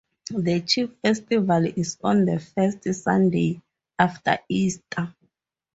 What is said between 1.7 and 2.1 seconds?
is